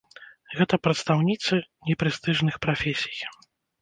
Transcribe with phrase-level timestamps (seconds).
[0.57, 1.53] Гэта прадстаўніцы
[1.91, 3.23] непрэстыжных прафесій.